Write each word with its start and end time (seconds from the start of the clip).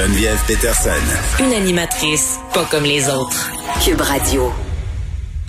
Geneviève 0.00 0.42
Peterson. 0.46 1.44
Une 1.44 1.52
animatrice 1.52 2.40
pas 2.54 2.64
comme 2.70 2.84
les 2.84 3.10
autres. 3.10 3.50
Cube 3.84 4.00
Radio. 4.00 4.50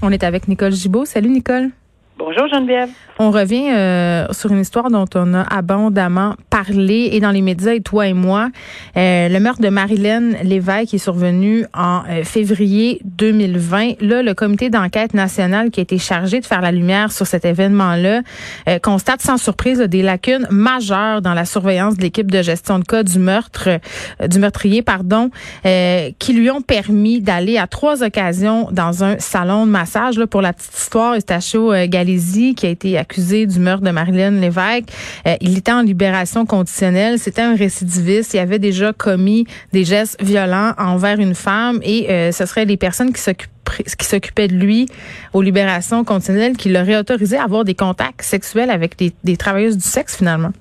On 0.01 0.11
est 0.11 0.25
avec 0.25 0.49
Nicole 0.49 0.73
Gibault. 0.73 1.05
Salut 1.05 1.29
Nicole. 1.29 1.69
Bonjour 2.17 2.49
Geneviève. 2.49 2.89
On 3.19 3.29
revient 3.29 3.69
euh, 3.71 4.25
sur 4.31 4.51
une 4.51 4.61
histoire 4.61 4.89
dont 4.89 5.05
on 5.15 5.33
a 5.33 5.41
abondamment 5.41 6.35
parlé 6.49 7.09
et 7.11 7.19
dans 7.19 7.31
les 7.31 7.41
médias 7.41 7.73
et 7.73 7.81
toi 7.81 8.07
et 8.07 8.13
moi. 8.13 8.49
Euh, 8.97 9.27
le 9.27 9.39
meurtre 9.39 9.61
de 9.61 9.69
Marilyn 9.69 10.31
Lévesque 10.43 10.93
est 10.93 10.97
survenu 10.97 11.65
en 11.73 12.03
euh, 12.09 12.23
février 12.23 12.99
2020. 13.03 14.01
Là, 14.01 14.23
le 14.23 14.33
comité 14.33 14.69
d'enquête 14.69 15.13
nationale 15.13 15.71
qui 15.71 15.81
a 15.81 15.83
été 15.83 15.97
chargé 15.97 16.39
de 16.39 16.45
faire 16.45 16.61
la 16.61 16.71
lumière 16.71 17.11
sur 17.11 17.27
cet 17.27 17.45
événement-là 17.45 18.21
constate 18.81 19.21
sans 19.21 19.37
surprise 19.37 19.79
des 19.79 20.01
lacunes 20.01 20.47
majeures 20.49 21.21
dans 21.21 21.33
la 21.33 21.45
surveillance 21.45 21.97
de 21.97 22.01
l'équipe 22.01 22.29
de 22.31 22.41
gestion 22.41 22.79
de 22.79 22.83
cas 22.83 23.03
du 23.03 23.19
meurtre, 23.19 23.79
du 24.27 24.39
meurtrier, 24.39 24.81
pardon, 24.81 25.29
qui 25.63 26.33
lui 26.33 26.49
ont 26.49 26.61
permis 26.61 27.21
d'aller 27.21 27.57
à 27.57 27.67
trois 27.67 28.03
occasions 28.03 28.69
dans 28.71 29.03
un 29.03 29.19
salon 29.19 29.65
de 29.65 29.71
massage. 29.71 30.17
Là, 30.17 30.27
pour 30.27 30.41
la 30.41 30.53
petite 30.53 30.77
histoire, 30.77 31.15
Eustachio 31.15 31.71
qui 31.71 32.65
a 32.65 32.69
été 32.69 32.97
accusé 33.01 33.45
du 33.45 33.59
meurtre 33.59 33.83
de 33.83 33.91
Marilyn 33.91 34.31
Lévesque. 34.31 34.89
Euh, 35.27 35.35
il 35.41 35.57
était 35.57 35.71
en 35.71 35.81
libération 35.81 36.45
conditionnelle. 36.45 37.19
C'était 37.19 37.41
un 37.41 37.55
récidiviste. 37.55 38.33
Il 38.33 38.39
avait 38.39 38.59
déjà 38.59 38.93
commis 38.93 39.45
des 39.73 39.83
gestes 39.83 40.21
violents 40.23 40.71
envers 40.77 41.19
une 41.19 41.35
femme 41.35 41.79
et 41.83 42.09
euh, 42.09 42.31
ce 42.31 42.45
seraient 42.45 42.65
les 42.65 42.77
personnes 42.77 43.11
qui 43.11 43.21
qui 43.79 44.05
s'occupaient 44.05 44.47
de 44.47 44.55
lui 44.55 44.87
aux 45.33 45.41
libérations 45.41 46.03
conditionnelles 46.03 46.57
qui 46.57 46.69
l'auraient 46.69 46.97
autorisé 46.97 47.37
à 47.37 47.43
avoir 47.43 47.63
des 47.63 47.75
contacts 47.75 48.21
sexuels 48.21 48.69
avec 48.69 48.97
des, 48.97 49.37
travailleuses 49.37 49.77
du 49.77 49.87
sexe 49.87 50.17
finalement. 50.17 50.51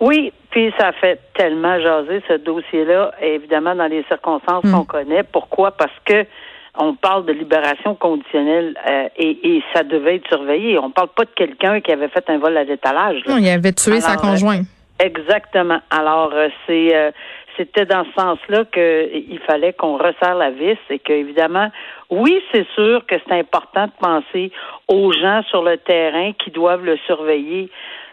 Oui, 0.00 0.32
puis 0.50 0.72
ça 0.78 0.92
fait 0.92 1.20
tellement 1.34 1.78
jaser 1.80 2.22
ce 2.28 2.34
dossier-là, 2.34 3.12
évidemment 3.20 3.74
dans 3.74 3.86
les 3.86 4.04
circonstances 4.04 4.64
mm. 4.64 4.72
qu'on 4.72 4.84
connaît. 4.84 5.22
Pourquoi? 5.24 5.72
Parce 5.72 5.92
que 6.04 6.24
on 6.76 6.94
parle 6.94 7.26
de 7.26 7.32
libération 7.32 7.94
conditionnelle 7.94 8.76
euh, 8.88 9.08
et, 9.16 9.62
ça 9.74 9.82
devait 9.82 10.16
être 10.16 10.28
surveillé. 10.28 10.78
On 10.78 10.90
parle 10.90 11.08
pas 11.08 11.24
de 11.24 11.30
quelqu'un 11.34 11.80
qui 11.80 11.92
avait 11.92 12.08
fait 12.08 12.28
un 12.28 12.38
vol 12.38 12.56
à 12.56 12.64
l'étalage. 12.64 13.22
Non, 13.26 13.38
il 13.38 13.48
avait 13.48 13.72
tué 13.72 14.00
sa 14.00 14.16
conjointe. 14.16 14.66
Euh, 15.00 15.04
exactement. 15.04 15.80
Alors 15.90 16.32
euh, 16.32 16.48
c'est 16.66 17.12
c'était 17.56 17.86
dans 17.86 18.04
ce 18.04 18.12
sens-là 18.20 18.64
qu'il 18.72 19.40
fallait 19.46 19.72
qu'on 19.72 19.96
resserre 19.96 20.36
la 20.36 20.50
vis 20.50 20.78
et 20.90 21.00
que 21.00 21.12
évidemment, 21.12 21.70
oui, 22.08 22.40
c'est 22.52 22.66
sûr 22.74 23.04
que 23.06 23.16
c'est 23.26 23.34
important 23.34 23.86
de 23.86 23.92
penser 24.00 24.52
aux 24.86 25.12
gens 25.12 25.42
sur 25.50 25.62
le 25.62 25.76
terrain 25.76 26.32
qui 26.32 26.52
doivent 26.52 26.84
le 26.84 26.96
surveiller. 27.06 27.68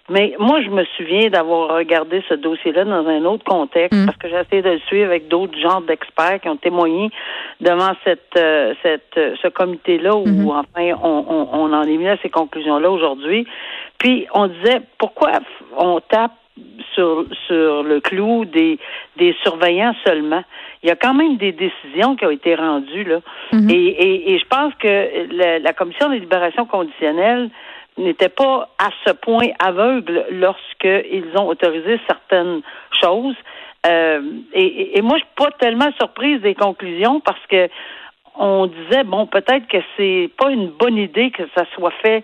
Mais 0.08 0.36
moi, 0.38 0.62
je 0.62 0.70
me 0.70 0.84
souviens 0.98 1.30
d'avoir 1.30 1.76
regardé 1.76 2.24
ce 2.30 2.36
dossier-là 2.36 2.86
dans 2.86 3.08
un 3.08 3.26
autre 3.26 3.44
contexte 3.44 4.00
mm. 4.00 4.06
parce 4.06 4.18
que 4.18 4.30
j'ai 4.30 4.40
essayé 4.40 4.62
de 4.62 4.70
le 4.70 4.80
suivre 4.82 5.06
avec 5.06 5.28
d'autres 5.28 5.58
genres 5.58 5.82
d'experts 5.82 6.42
qui 6.42 6.50
ont 6.50 6.58
témoigné 6.58 7.10
devant 7.60 7.94
cette, 8.04 8.38
euh, 8.38 8.76
cette 8.84 9.18
euh, 9.18 9.36
ce 9.42 9.48
comité-là 9.48 10.16
où 10.16 10.26
mm-hmm. 10.26 10.52
enfin 10.52 11.00
on, 11.02 11.26
on, 11.28 11.50
on, 11.54 11.74
en 11.74 11.84
est 11.84 11.98
mis 11.98 12.08
à 12.08 12.18
ces 12.18 12.30
conclusions-là 12.30 12.92
aujourd'hui. 12.92 13.48
Puis 13.98 14.28
on 14.34 14.46
disait 14.48 14.82
pourquoi 15.00 15.32
on 15.76 16.00
tape 16.02 16.34
sur, 16.94 17.26
sur 17.48 17.82
le 17.82 18.00
clou 18.00 18.46
des, 18.46 18.78
des 19.18 19.36
surveillants 19.42 19.96
seulement? 20.06 20.44
Il 20.84 20.90
y 20.90 20.92
a 20.92 20.96
quand 20.96 21.16
même 21.16 21.38
des 21.38 21.52
décisions 21.52 22.16
qui 22.16 22.28
ont 22.28 22.30
été 22.30 22.54
rendues 22.54 23.06
là. 23.06 23.22
Mm-hmm. 23.54 23.72
et, 23.72 23.88
et, 23.88 24.34
et, 24.34 24.38
je 24.38 24.46
pense 24.46 24.72
que 24.76 25.36
la, 25.36 25.58
la 25.58 25.74
commission 25.74 26.10
de 26.10 26.14
libération 26.14 26.68
conditionnelle 26.68 27.50
n'était 27.98 28.30
pas 28.30 28.70
à 28.78 28.90
ce 29.06 29.14
point 29.14 29.48
aveugle 29.60 30.26
lorsqu'ils 30.32 31.32
ont 31.38 31.48
autorisé 31.48 32.00
certaines 32.08 32.62
choses. 33.02 33.36
Euh, 33.88 34.22
et, 34.54 34.98
et, 34.98 35.02
moi, 35.02 35.18
je 35.18 35.24
suis 35.24 35.36
pas 35.36 35.52
tellement 35.60 35.92
surprise 35.98 36.42
des 36.42 36.56
conclusions 36.56 37.20
parce 37.20 37.46
que 37.48 37.70
on 38.38 38.66
disait 38.66 39.04
bon 39.04 39.28
peut-être 39.28 39.68
que 39.68 39.78
c'est 39.96 40.30
pas 40.38 40.50
une 40.50 40.68
bonne 40.68 40.98
idée 40.98 41.32
que 41.32 41.44
ça 41.56 41.64
soit 41.74 41.94
fait 42.02 42.24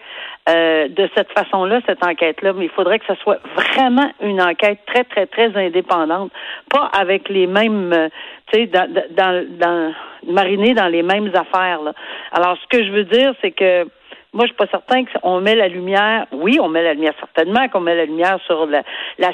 euh, 0.50 0.88
de 0.90 1.10
cette 1.16 1.32
façon-là 1.32 1.80
cette 1.86 2.06
enquête-là, 2.06 2.54
mais 2.54 2.66
il 2.66 2.72
faudrait 2.72 3.00
que 3.00 3.06
ça 3.06 3.16
soit 3.18 3.40
vraiment 3.56 4.12
une 4.22 4.42
enquête 4.42 4.80
très 4.86 5.04
très 5.06 5.26
très 5.28 5.56
indépendante, 5.56 6.32
pas 6.70 6.90
avec 6.94 7.30
les 7.30 7.48
mêmes, 7.48 7.94
euh, 7.94 8.10
tu 8.52 8.62
sais, 8.62 8.68
dans, 8.68 8.92
dans, 9.12 9.48
dans 9.58 9.94
mariner 10.28 10.74
dans 10.74 10.88
les 10.88 11.04
mêmes 11.04 11.32
affaires. 11.34 11.82
Là. 11.82 11.94
Alors 12.32 12.58
ce 12.58 12.68
que 12.78 12.84
je 12.84 12.92
veux 12.92 13.06
dire, 13.06 13.34
c'est 13.42 13.52
que 13.52 13.86
moi, 14.34 14.46
je 14.46 14.54
suis 14.54 14.56
pas 14.56 14.68
certain 14.68 15.04
qu'on 15.04 15.42
met 15.42 15.56
la 15.56 15.68
lumière. 15.68 16.26
Oui, 16.32 16.58
on 16.62 16.70
met 16.70 16.84
la 16.84 16.94
lumière 16.94 17.14
certainement 17.20 17.68
qu'on 17.68 17.82
met 17.82 17.96
la 17.96 18.06
lumière 18.06 18.40
sur 18.46 18.66
la, 18.66 18.84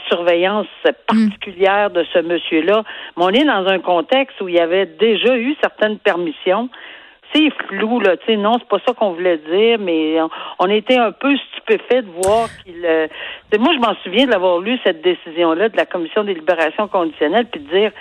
surveillance 0.07 0.67
particulière 1.05 1.91
de 1.91 2.03
ce 2.11 2.19
monsieur-là. 2.19 2.83
Mais 3.15 3.23
on 3.23 3.29
est 3.29 3.43
dans 3.43 3.67
un 3.67 3.77
contexte 3.79 4.41
où 4.41 4.49
il 4.49 4.55
y 4.55 4.59
avait 4.59 4.87
déjà 4.87 5.37
eu 5.37 5.55
certaines 5.61 5.99
permissions. 5.99 6.69
C'est 7.31 7.51
flou, 7.67 7.99
là. 7.99 8.17
Tu 8.17 8.25
sais, 8.25 8.37
non, 8.37 8.53
c'est 8.57 8.67
pas 8.67 8.79
ça 8.87 8.93
qu'on 8.93 9.11
voulait 9.11 9.37
dire, 9.37 9.77
mais 9.79 10.17
on, 10.57 10.67
était 10.67 10.97
un 10.97 11.11
peu 11.11 11.35
stupéfait 11.51 12.01
de 12.01 12.09
voir 12.23 12.47
qu'il. 12.63 12.83
Euh, 12.83 13.07
moi, 13.59 13.73
je 13.73 13.79
m'en 13.79 13.93
souviens 14.03 14.25
de 14.25 14.31
l'avoir 14.31 14.59
lu 14.59 14.79
cette 14.83 15.01
décision-là 15.01 15.69
de 15.69 15.77
la 15.77 15.85
commission 15.85 16.23
des 16.23 16.33
libérations 16.33 16.87
conditionnelles, 16.87 17.45
puis 17.51 17.61
de 17.61 17.69
dire, 17.69 17.91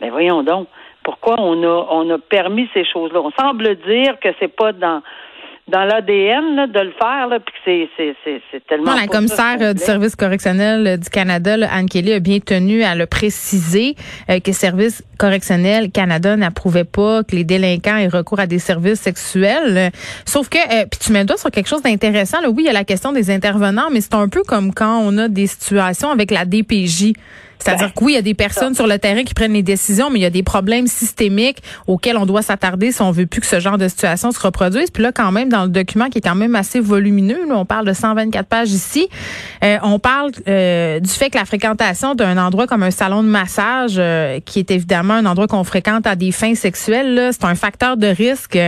mais 0.00 0.08
voyons 0.08 0.42
donc, 0.42 0.68
pourquoi 1.02 1.34
on 1.38 1.62
a 1.64 1.86
on 1.90 2.08
a 2.10 2.18
permis 2.18 2.70
ces 2.72 2.84
choses-là? 2.84 3.20
On 3.20 3.32
semble 3.32 3.74
dire 3.74 4.18
que 4.20 4.28
c'est 4.38 4.54
pas 4.54 4.72
dans 4.72 5.02
dans 5.68 5.82
l'ADN 5.84 6.70
de 6.70 6.80
le 6.80 6.92
faire, 6.92 7.26
là, 7.26 7.40
puis 7.40 7.88
c'est, 7.96 8.14
c'est, 8.24 8.66
tellement. 8.68 8.94
la 8.94 9.08
commissaire 9.08 9.56
euh, 9.60 9.72
du 9.72 9.82
service 9.82 10.14
correctionnel 10.14 10.86
euh, 10.86 10.96
du 10.96 11.10
Canada, 11.10 11.56
Anne 11.72 11.88
Kelly, 11.88 12.12
a 12.12 12.20
bien 12.20 12.38
tenu 12.38 12.84
à 12.84 12.94
le 12.94 13.06
préciser 13.06 13.96
euh, 14.30 14.38
que 14.38 14.52
Service 14.52 15.02
correctionnel 15.18 15.90
Canada 15.90 16.36
n'approuvait 16.36 16.84
pas 16.84 17.24
que 17.24 17.34
les 17.34 17.42
délinquants 17.42 17.96
aient 17.96 18.06
recours 18.06 18.38
à 18.38 18.46
des 18.46 18.60
services 18.60 19.00
sexuels. 19.00 19.90
Sauf 20.24 20.48
que, 20.48 20.58
puis 20.84 21.00
tu 21.00 21.10
mets 21.10 21.20
le 21.20 21.26
doigt 21.26 21.36
sur 21.36 21.50
quelque 21.50 21.68
chose 21.68 21.82
d'intéressant. 21.82 22.40
Là. 22.40 22.48
Oui, 22.48 22.62
il 22.62 22.66
y 22.66 22.70
a 22.70 22.72
la 22.72 22.84
question 22.84 23.12
des 23.12 23.30
intervenants, 23.30 23.90
mais 23.90 24.00
c'est 24.00 24.14
un 24.14 24.28
peu 24.28 24.42
comme 24.46 24.72
quand 24.72 25.00
on 25.00 25.18
a 25.18 25.26
des 25.26 25.48
situations 25.48 26.10
avec 26.10 26.30
la 26.30 26.44
DPJ. 26.44 27.12
C'est-à-dire 27.58 27.94
que 27.94 28.04
oui, 28.04 28.12
il 28.12 28.16
y 28.16 28.18
a 28.18 28.22
des 28.22 28.34
personnes 28.34 28.74
sur 28.74 28.86
le 28.86 28.98
terrain 28.98 29.24
qui 29.24 29.34
prennent 29.34 29.52
les 29.52 29.62
décisions, 29.62 30.10
mais 30.10 30.18
il 30.18 30.22
y 30.22 30.26
a 30.26 30.30
des 30.30 30.42
problèmes 30.42 30.86
systémiques 30.86 31.62
auxquels 31.86 32.16
on 32.16 32.26
doit 32.26 32.42
s'attarder 32.42 32.92
si 32.92 33.02
on 33.02 33.10
veut 33.10 33.26
plus 33.26 33.40
que 33.40 33.46
ce 33.46 33.60
genre 33.60 33.78
de 33.78 33.88
situation 33.88 34.30
se 34.30 34.40
reproduise. 34.40 34.90
Puis 34.90 35.02
là, 35.02 35.12
quand 35.12 35.32
même, 35.32 35.48
dans 35.48 35.64
le 35.64 35.70
document 35.70 36.08
qui 36.08 36.18
est 36.18 36.22
quand 36.22 36.34
même 36.34 36.54
assez 36.54 36.80
volumineux, 36.80 37.40
on 37.50 37.64
parle 37.64 37.86
de 37.86 37.92
124 37.92 38.46
pages 38.46 38.70
ici, 38.70 39.08
euh, 39.64 39.78
on 39.82 39.98
parle 39.98 40.30
euh, 40.48 41.00
du 41.00 41.10
fait 41.10 41.30
que 41.30 41.38
la 41.38 41.44
fréquentation 41.44 42.14
d'un 42.14 42.36
endroit 42.38 42.66
comme 42.66 42.82
un 42.82 42.90
salon 42.90 43.22
de 43.22 43.28
massage, 43.28 43.96
euh, 43.98 44.40
qui 44.44 44.58
est 44.58 44.70
évidemment 44.70 45.14
un 45.14 45.26
endroit 45.26 45.46
qu'on 45.46 45.64
fréquente 45.64 46.06
à 46.06 46.16
des 46.16 46.32
fins 46.32 46.54
sexuelles, 46.54 47.30
c'est 47.32 47.44
un 47.44 47.54
facteur 47.54 47.96
de 47.96 48.06
risque 48.06 48.58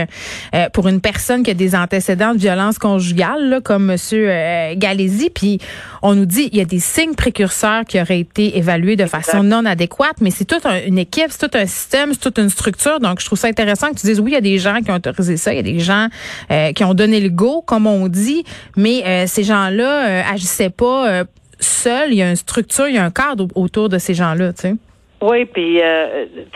pour 0.73 0.87
une 0.87 1.01
personne 1.01 1.43
qui 1.43 1.51
a 1.51 1.53
des 1.53 1.75
antécédents 1.75 2.33
de 2.33 2.39
violence 2.39 2.77
conjugale, 2.79 3.49
là, 3.49 3.61
comme 3.61 3.85
Monsieur 3.85 4.27
Galési. 4.75 5.29
Puis 5.29 5.59
on 6.01 6.15
nous 6.15 6.25
dit 6.25 6.49
il 6.51 6.57
y 6.57 6.61
a 6.61 6.65
des 6.65 6.79
signes 6.79 7.15
précurseurs 7.15 7.85
qui 7.85 7.99
auraient 7.99 8.19
été 8.19 8.57
évalués 8.57 8.78
de 8.79 9.05
façon 9.05 9.43
non 9.43 9.65
adéquate, 9.65 10.17
mais 10.21 10.31
c'est 10.31 10.45
toute 10.45 10.65
une 10.65 10.97
équipe, 10.97 11.27
c'est 11.29 11.49
tout 11.49 11.57
un 11.57 11.65
système, 11.65 12.13
c'est 12.13 12.21
toute 12.21 12.39
une 12.39 12.49
structure. 12.49 12.99
Donc, 12.99 13.19
je 13.19 13.25
trouve 13.25 13.37
ça 13.37 13.47
intéressant 13.47 13.89
que 13.89 13.99
tu 13.99 14.07
dises, 14.07 14.19
oui, 14.19 14.31
il 14.31 14.33
y 14.33 14.37
a 14.37 14.41
des 14.41 14.57
gens 14.57 14.79
qui 14.81 14.91
ont 14.91 14.95
autorisé 14.95 15.37
ça, 15.37 15.53
il 15.53 15.57
y 15.57 15.59
a 15.59 15.63
des 15.63 15.79
gens 15.79 16.07
euh, 16.51 16.71
qui 16.71 16.83
ont 16.83 16.93
donné 16.93 17.19
le 17.19 17.29
go, 17.29 17.61
comme 17.61 17.87
on 17.87 18.07
dit, 18.07 18.43
mais 18.75 19.03
euh, 19.05 19.25
ces 19.27 19.43
gens-là 19.43 20.07
euh, 20.07 20.33
agissaient 20.33 20.69
pas 20.69 21.23
seuls. 21.59 22.11
Il 22.11 22.17
y 22.17 22.23
a 22.23 22.29
une 22.29 22.35
structure, 22.35 22.87
il 22.87 22.95
y 22.95 22.97
a 22.97 23.03
un 23.03 23.11
cadre 23.11 23.47
autour 23.55 23.89
de 23.89 23.97
ces 23.97 24.13
gens-là, 24.13 24.53
tu 24.53 24.61
sais. 24.61 24.73
Oui, 25.21 25.43
puis 25.43 25.81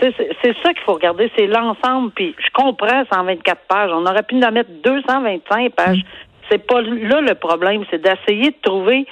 c'est 0.02 0.54
ça 0.64 0.74
qu'il 0.74 0.84
faut 0.86 0.94
regarder, 0.94 1.30
c'est 1.38 1.48
l'ensemble. 1.48 2.12
Puis 2.12 2.34
je 2.40 2.48
comprends 2.54 3.04
124 3.12 3.62
pages. 3.68 3.92
On 3.94 4.06
aurait 4.06 4.24
pu 4.24 4.36
en 4.42 4.52
mettre 4.52 4.70
225 4.86 5.74
pages. 5.74 5.98
Mm. 5.98 6.02
C'est 6.50 6.66
pas 6.66 6.82
là 6.82 7.20
le 7.20 7.36
problème, 7.36 7.84
c'est 7.92 8.02
d'essayer 8.02 8.52
de 8.52 8.56
trouver 8.62 9.06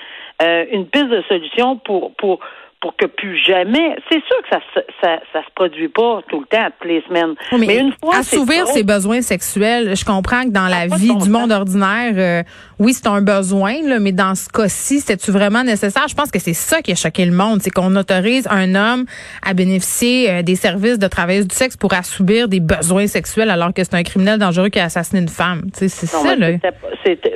une 0.72 0.86
piste 0.86 1.10
de 1.10 1.22
solution 1.28 1.78
pour 1.78 2.14
pour 2.16 2.40
pour 2.82 2.96
que 2.98 3.06
plus 3.06 3.38
jamais. 3.46 3.96
C'est 4.12 4.22
sûr 4.26 4.38
que 4.42 4.50
ça, 4.50 4.60
ça, 5.02 5.20
ça, 5.32 5.40
se 5.42 5.54
produit 5.54 5.88
pas 5.88 6.22
tout 6.28 6.40
le 6.40 6.46
temps, 6.48 6.68
toutes 6.80 6.90
les 6.90 7.04
semaines. 7.08 7.36
mais, 7.58 7.78
une 7.78 7.94
fois. 8.04 8.18
Assouvir 8.18 8.68
ses 8.68 8.84
besoins 8.84 9.22
sexuels, 9.22 9.96
je 9.96 10.04
comprends 10.04 10.44
que 10.44 10.50
dans 10.50 10.68
la 10.68 10.88
vie 10.88 11.16
du 11.16 11.30
monde 11.30 11.52
ordinaire, 11.52 12.14
euh, 12.18 12.44
oui, 12.82 12.94
c'est 12.94 13.08
un 13.08 13.22
besoin, 13.22 13.76
là, 13.88 14.00
mais 14.00 14.12
dans 14.12 14.34
ce 14.34 14.50
cas-ci, 14.50 15.02
c'est-tu 15.02 15.30
vraiment 15.30 15.64
nécessaire? 15.64 16.08
Je 16.10 16.16
pense 16.16 16.32
que 16.32 16.40
c'est 16.40 16.56
ça 16.56 16.82
qui 16.82 16.92
a 16.92 16.96
choqué 16.96 17.26
le 17.26 17.32
monde, 17.32 17.62
c'est 17.62 17.70
qu'on 17.70 17.96
autorise 17.96 18.48
un 18.50 18.74
homme 18.74 19.06
à 19.46 19.54
bénéficier 19.54 20.32
euh, 20.32 20.42
des 20.42 20.56
services 20.56 20.98
de 20.98 21.08
travailleuse 21.08 21.48
du 21.48 21.54
sexe 21.56 21.78
pour 21.78 21.94
assouvir 21.94 22.48
des 22.48 22.60
besoins 22.60 23.06
sexuels 23.06 23.52
alors 23.52 23.72
que 23.72 23.84
c'est 23.84 23.94
un 23.94 24.02
criminel 24.02 24.40
dangereux 24.40 24.70
qui 24.70 24.80
a 24.80 24.86
assassiné 24.86 25.22
une 25.22 25.28
femme. 25.28 25.70
C'est 25.74 25.90
ça, 25.90 26.36
là. 26.36 26.48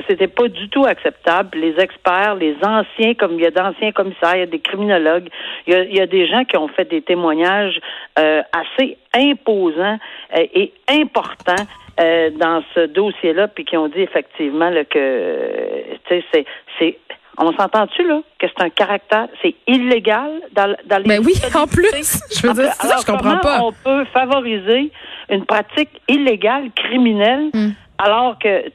C'était 0.08 0.28
pas 0.28 0.48
du 0.48 0.68
tout 0.70 0.86
acceptable. 0.86 1.60
Les 1.60 1.76
experts, 1.80 2.36
les 2.36 2.56
anciens, 2.64 3.14
comme 3.14 3.34
il 3.34 3.42
y 3.42 3.46
a 3.46 3.52
d'anciens 3.52 3.92
commissaires, 3.92 4.36
il 4.36 4.40
y 4.40 4.44
a 4.44 4.48
des 4.48 4.60
criminologues, 4.60 5.28
il 5.68 5.96
y 5.96 6.02
a, 6.02 6.08
des 6.08 6.28
gens 6.28 6.44
qui 6.46 6.58
ont 6.58 6.70
fait 6.70 6.90
des 6.90 7.04
témoignages 7.04 7.80
euh, 8.18 8.42
assez 8.52 8.98
imposants 9.14 10.00
euh, 10.38 10.46
et 10.56 10.74
importants 10.90 11.66
euh, 12.00 12.30
dans 12.32 12.62
ce 12.74 12.88
dossier-là, 12.88 13.48
puis 13.48 13.64
qui 13.64 13.78
ont 13.78 13.88
dit 13.88 14.02
effectivement 14.02 14.70
là, 14.70 14.84
que 14.84 15.84
c'est 16.10 16.46
c'est 16.78 16.98
On 17.38 17.54
s'entend-tu, 17.54 18.04
là, 18.06 18.22
que 18.38 18.48
c'est 18.48 18.64
un 18.64 18.70
caractère, 18.70 19.28
c'est 19.42 19.56
illégal 19.66 20.42
dans, 20.52 20.76
dans 20.86 20.98
les. 20.98 21.08
Ben 21.08 21.24
oui, 21.26 21.34
en 21.56 21.68
plus. 21.68 22.20
Je 22.36 22.48
veux 22.48 22.54
dire, 22.54 22.74
ça, 22.74 22.98
je 23.00 23.06
comprends 23.06 23.38
pas. 23.38 23.62
On 23.62 23.72
peut 23.72 24.04
favoriser 24.14 24.92
une 25.30 25.46
pratique 25.46 26.02
illégale, 26.10 26.70
criminelle, 26.76 27.50
hmm. 27.54 27.72
alors 27.98 28.38
que 28.40 28.66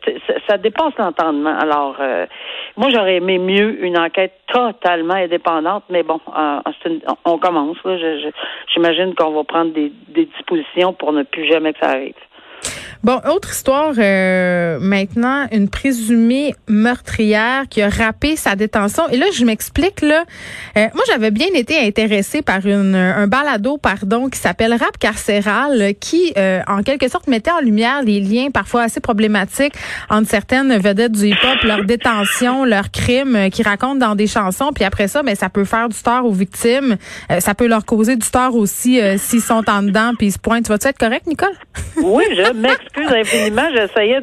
ça 0.49 0.57
dépasse 0.57 0.95
l'entendement? 0.99 1.59
Alors, 1.59 1.97
euh, 2.01 2.27
moi, 2.77 2.89
j'aurais 2.91 3.17
aimé 3.17 3.39
mieux 3.39 3.85
une 3.85 3.99
enquête 3.99 4.33
totalement 4.47 5.15
indépendante, 5.15 5.85
mais 5.91 6.03
bon, 6.03 6.21
euh, 6.37 6.61
on 7.27 7.39
commence. 7.39 7.77
J'imagine 8.73 9.15
qu'on 9.15 9.33
va 9.33 9.45
prendre 9.45 9.73
des, 9.73 9.93
des 10.09 10.25
dispositions 10.25 10.95
pour 10.95 11.13
ne 11.13 11.23
plus 11.23 11.47
jamais 11.47 11.75
que 11.75 11.81
ça 11.81 11.91
arrive. 11.91 12.15
Bon, 13.03 13.19
autre 13.33 13.51
histoire 13.51 13.95
euh, 13.97 14.79
maintenant, 14.79 15.47
une 15.53 15.71
présumée 15.71 16.55
meurtrière 16.69 17.65
qui 17.71 17.81
a 17.81 17.89
rappé 17.89 18.37
sa 18.37 18.57
détention. 18.57 19.09
Et 19.09 19.17
là, 19.17 19.25
je 19.35 19.43
m'explique 19.47 20.03
là. 20.03 20.25
Euh, 20.77 20.87
moi, 20.93 21.03
j'avais 21.07 21.31
bien 21.31 21.47
été 21.55 21.79
intéressée 21.79 22.43
par 22.43 22.67
une, 22.67 22.95
un 22.95 23.27
balado, 23.27 23.79
pardon, 23.79 24.29
qui 24.29 24.39
s'appelle 24.39 24.75
Rap 24.75 24.99
carcéral, 24.99 25.95
qui 25.99 26.35
euh, 26.37 26.61
en 26.67 26.83
quelque 26.83 27.09
sorte 27.09 27.27
mettait 27.27 27.51
en 27.51 27.61
lumière 27.61 28.03
les 28.03 28.21
liens 28.21 28.51
parfois 28.51 28.83
assez 28.83 29.01
problématiques 29.01 29.75
entre 30.11 30.29
certaines 30.29 30.77
vedettes 30.77 31.13
du 31.13 31.29
hip-hop, 31.29 31.63
leur 31.63 31.85
détention, 31.87 32.67
leurs 32.67 32.91
crimes, 32.91 33.49
qui 33.51 33.63
racontent 33.63 33.95
dans 33.95 34.15
des 34.15 34.27
chansons. 34.27 34.73
Puis 34.75 34.85
après 34.85 35.09
ça, 35.09 35.23
mais 35.23 35.33
ben, 35.33 35.39
ça 35.39 35.49
peut 35.49 35.65
faire 35.65 35.89
du 35.89 35.97
tort 35.97 36.27
aux 36.27 36.33
victimes. 36.33 36.99
ça 37.39 37.55
peut 37.55 37.67
leur 37.67 37.87
causer 37.87 38.17
du 38.17 38.29
tort 38.29 38.57
aussi 38.57 39.01
s'ils 39.17 39.41
sont 39.41 39.65
en 39.71 39.83
dedans 39.83 40.13
puis 40.19 40.27
ils 40.27 40.33
se 40.33 40.39
pointent. 40.39 40.67
Tu 40.67 40.69
vas-tu 40.69 40.89
être 40.89 40.99
correct, 40.99 41.27
Nicole? 41.27 41.55
Oui, 41.97 42.25
je 42.37 42.53
m'excuse 42.53 42.90
m'excuse 42.97 43.17
infiniment. 43.17 43.69
J'essayais 43.75 44.21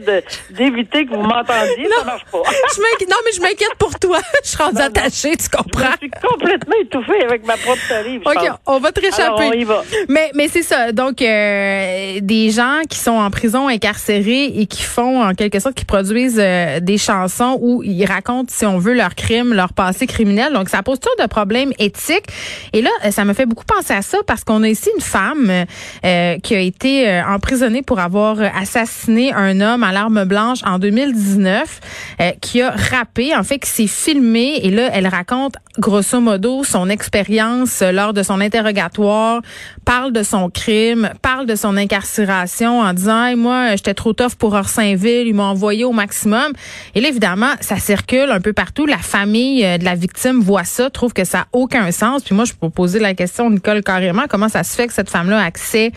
d'éviter 0.50 1.06
que 1.06 1.16
vous 1.16 1.22
m'entendiez. 1.22 1.88
ça 1.98 2.06
marche 2.06 2.26
pas. 2.26 2.38
non, 3.10 3.16
mais 3.26 3.32
je 3.36 3.42
m'inquiète 3.42 3.76
pour 3.78 3.98
toi. 4.00 4.20
Je 4.44 4.50
suis 4.50 4.64
rendue 4.64 4.82
attachée, 4.82 5.36
tu 5.36 5.50
comprends? 5.50 5.92
Je 5.94 6.08
suis 6.08 6.12
complètement 6.12 6.76
étouffée 6.82 7.24
avec 7.24 7.46
ma 7.46 7.58
propre 7.58 7.82
salive. 7.88 8.22
OK, 8.26 8.52
on 8.66 8.80
va 8.80 8.92
te 8.92 9.02
réchapper. 9.02 9.66
Mais, 10.10 10.32
mais 10.34 10.48
c'est 10.48 10.64
ça. 10.64 10.92
Donc, 10.92 11.22
euh, 11.22 12.20
des 12.22 12.50
gens 12.52 12.82
qui 12.90 12.98
sont 12.98 13.12
en 13.12 13.30
prison 13.30 13.68
incarcérés 13.68 14.46
et 14.46 14.66
qui 14.66 14.84
font, 14.84 15.24
en 15.24 15.34
quelque 15.34 15.60
sorte, 15.60 15.76
qui 15.76 15.86
produisent 15.86 16.40
euh, 16.40 16.80
des 16.80 16.98
chansons 16.98 17.58
où 17.62 17.84
ils 17.84 18.06
racontent, 18.06 18.52
si 18.52 18.66
on 18.66 18.78
veut, 18.78 18.94
leur 18.94 19.16
crime, 19.16 19.54
leur 19.54 19.74
passé 19.74 20.08
criminel. 20.08 20.54
Donc, 20.54 20.70
ça 20.70 20.84
pose 20.84 21.00
toujours 21.00 21.18
de 21.20 21.28
problèmes 21.28 21.72
éthiques. 21.80 22.28
Et 22.74 22.82
là, 22.82 22.90
ça 23.12 23.26
me 23.26 23.34
fait 23.34 23.46
beaucoup 23.46 23.66
penser 23.66 23.94
à 23.94 24.02
ça 24.02 24.20
parce 24.26 24.44
qu'on 24.44 24.64
a 24.64 24.70
ici 24.70 24.90
une 24.96 25.02
femme 25.02 25.66
euh, 26.06 26.38
qui 26.40 26.56
a 26.56 26.60
été 26.60 27.22
emprisonnée 27.28 27.82
pour 27.82 28.00
avoir 28.00 28.38
assassiné 28.58 29.34
un 29.34 29.62
homme 29.62 29.84
à 29.84 29.92
l'arme 29.92 30.26
blanche 30.26 30.60
en 30.66 30.80
2019 30.80 31.80
euh, 32.20 32.32
qui 32.42 32.62
a 32.62 32.72
rappé, 32.72 33.36
en 33.36 33.44
fait, 33.44 33.60
qui 33.60 33.70
s'est 33.70 33.88
filmé 33.88 34.60
et 34.64 34.72
là, 34.72 34.90
elle 34.94 35.08
raconte 35.08 35.56
grosso 35.78 36.20
modo 36.20 36.64
son 36.64 36.90
expérience 36.90 37.82
lors 37.82 38.14
de 38.14 38.24
son 38.24 38.42
interrogatoire, 38.42 39.42
parle 39.86 40.12
de 40.12 40.24
son 40.24 40.50
crime, 40.50 41.12
parle 41.22 41.46
de 41.46 41.56
son 41.56 41.78
incarcération 41.78 42.80
en 42.80 42.94
disant 42.94 43.36
moi, 43.36 43.76
j'étais 43.76 43.94
trop 43.94 44.14
tough 44.14 44.36
pour 44.38 44.54
Orsainville, 44.54 45.28
ils 45.28 45.34
m'ont 45.34 45.44
envoyé 45.44 45.84
au 45.84 45.92
maximum. 45.92 46.54
Et 46.96 47.02
là, 47.02 47.10
évidemment, 47.10 47.52
ça 47.62 47.78
circule 47.78 48.32
un 48.32 48.42
peu 48.42 48.54
partout. 48.54 48.86
La 48.86 48.98
famille 48.98 49.66
euh, 49.66 49.78
de 49.78 49.86
la 49.86 49.96
victime 49.96 50.42
voit 50.42 50.64
ça, 50.64 50.90
trouve 50.90 51.14
que 51.14 51.24
ça 51.24 51.40
n'a 51.40 51.48
aucun 51.54 51.92
sens. 51.92 52.24
Puis 52.24 52.36
moi, 52.36 52.46
je 52.46 52.54
peux 52.54 52.70
poser 52.70 53.00
la 53.00 53.14
question, 53.14 53.50
Nicole, 53.50 53.84
carrément, 53.84 54.24
comment 54.30 54.50
ça 54.50 54.64
se 54.64 54.76
fait 54.76 54.88
que 54.88 54.94
cette 54.94 55.10
femme-là 55.10 55.40
a 55.40 55.46
accès 55.46 55.92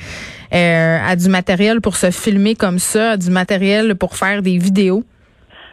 euh, 0.52 0.98
à 1.06 1.16
du 1.16 1.28
matériel 1.28 1.80
pour 1.80 1.96
se 1.96 2.10
filmer 2.10 2.54
comme 2.54 2.78
ça, 2.78 3.12
à 3.12 3.16
du 3.16 3.30
matériel 3.30 3.94
pour 3.96 4.16
faire 4.16 4.42
des 4.42 4.58
vidéos? 4.58 5.04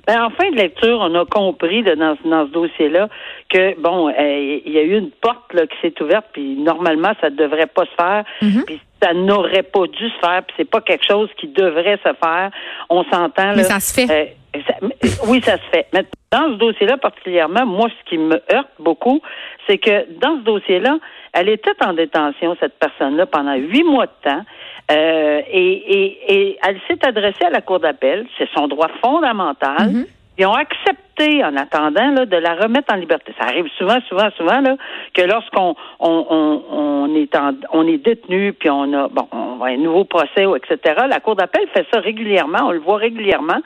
Ben, 0.07 0.23
en 0.23 0.29
fin 0.29 0.49
de 0.51 0.55
lecture, 0.55 0.99
on 1.01 1.13
a 1.15 1.25
compris 1.25 1.83
dans, 1.83 2.15
ce 2.23 2.51
dossier-là 2.51 3.09
que 3.49 3.77
bon, 3.79 4.07
euh, 4.07 4.59
il 4.65 4.71
y 4.71 4.77
a 4.77 4.81
eu 4.83 4.97
une 4.97 5.11
porte 5.11 5.53
là, 5.53 5.67
qui 5.67 5.75
s'est 5.81 6.01
ouverte, 6.01 6.27
puis 6.31 6.55
normalement, 6.55 7.11
ça 7.19 7.29
ne 7.29 7.35
devrait 7.35 7.67
pas 7.67 7.83
se 7.83 7.95
faire, 8.01 8.23
mhm. 8.41 8.63
puis 8.65 8.79
ça 9.03 9.13
n'aurait 9.13 9.63
pas 9.63 9.85
dû 9.87 10.09
se 10.09 10.19
faire, 10.19 10.43
puis 10.43 10.55
c'est 10.57 10.69
pas 10.69 10.79
quelque 10.79 11.05
chose 11.05 11.29
qui 11.37 11.47
devrait 11.47 11.99
se 12.05 12.13
faire. 12.13 12.51
On 12.89 13.03
s'entend. 13.03 13.53
Mais 13.57 13.63
ça 13.63 13.81
se 13.81 13.93
fait. 13.93 14.09
Euh, 14.09 14.87
oui, 15.27 15.41
ça 15.43 15.57
se 15.57 15.69
fait. 15.73 15.87
Mais 15.93 16.05
dans 16.31 16.53
ce 16.53 16.57
dossier-là 16.57 16.97
particulièrement, 16.97 17.65
moi, 17.65 17.89
ce 17.89 18.09
qui 18.09 18.17
me 18.17 18.41
heurte 18.53 18.71
beaucoup, 18.79 19.21
c'est 19.67 19.77
que 19.77 20.05
dans 20.19 20.37
ce 20.37 20.43
dossier-là, 20.43 20.99
elle 21.33 21.49
était 21.49 21.75
en 21.83 21.93
détention, 21.93 22.55
cette 22.59 22.79
personne-là, 22.79 23.25
pendant 23.25 23.55
huit 23.55 23.83
mois 23.83 24.05
de 24.05 24.11
temps. 24.23 24.43
Euh, 24.89 25.41
et, 25.51 26.57
elle 26.63 26.79
s'est 26.87 27.05
adressée 27.05 27.45
à 27.45 27.49
la 27.49 27.61
Cour 27.61 27.79
d'appel. 27.79 28.25
C'est 28.37 28.49
son 28.55 28.67
droit 28.67 28.89
fondamental. 29.01 29.89
Mhm. 29.91 30.05
Ils 30.39 30.45
ont 30.45 30.53
accepté, 30.53 31.43
en 31.43 31.55
attendant, 31.57 32.11
là, 32.11 32.25
de 32.27 32.37
la 32.37 32.53
remettre 32.53 32.93
en 32.93 32.97
liberté. 32.97 33.33
Ça 33.39 33.47
arrive 33.47 33.67
souvent, 33.77 33.97
souvent, 34.07 34.29
souvent, 34.37 34.61
là, 34.61 34.77
que 35.15 35.23
lorsqu'on 35.23 35.75
on, 35.99 36.61
on, 36.69 37.15
est 37.15 37.35
on 37.73 37.87
est 37.87 37.97
détenu, 37.97 38.53
puis 38.53 38.69
on 38.69 38.93
a 38.93 39.07
bon, 39.07 39.27
on 39.31 39.63
a 39.63 39.69
un 39.69 39.77
nouveau 39.77 40.03
procès, 40.03 40.45
etc. 40.55 41.05
La 41.09 41.19
Cour 41.19 41.35
d'appel 41.35 41.67
fait 41.73 41.87
ça 41.91 41.99
régulièrement, 41.99 42.67
on 42.67 42.71
le 42.71 42.79
voit 42.79 42.97
régulièrement, 42.97 43.57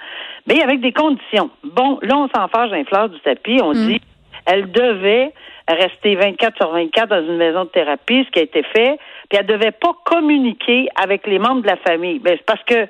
mais 0.47 0.63
avec 0.63 0.79
des 0.79 0.94
conditions. 0.94 1.50
Bon, 1.63 2.00
là, 2.03 2.15
on 2.15 2.29
s'en 2.29 2.47
fâche 2.47 2.69
d'un 2.69 2.85
fleur 2.85 3.09
du 3.09 3.19
tapis, 3.19 3.59
on 3.62 3.74
mhm. 3.74 3.88
dit 3.88 4.01
elle 4.45 4.71
devait 4.71 5.33
rester 5.67 6.15
24 6.15 6.56
sur 6.57 6.71
24 6.71 7.09
dans 7.09 7.25
une 7.25 7.38
maison 7.38 7.65
de 7.65 7.69
thérapie, 7.69 8.24
ce 8.25 8.31
qui 8.31 8.39
a 8.39 8.44
été 8.44 8.63
fait, 8.63 8.97
puis 9.31 9.39
elle 9.39 9.45
devait 9.45 9.71
pas 9.71 9.93
communiquer 10.03 10.89
avec 11.01 11.25
les 11.25 11.39
membres 11.39 11.61
de 11.61 11.67
la 11.67 11.77
famille. 11.77 12.19
Ben, 12.19 12.35
c'est 12.37 12.45
parce 12.45 12.63
que 12.65 12.85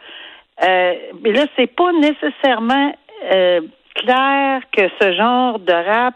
euh, 0.63 0.93
mais 1.21 1.33
là, 1.33 1.45
c'est 1.55 1.67
pas 1.67 1.91
nécessairement 1.91 2.93
euh, 3.31 3.61
clair 3.93 4.61
que 4.75 4.81
ce 4.99 5.13
genre 5.13 5.59
de 5.59 5.71
rap 5.71 6.15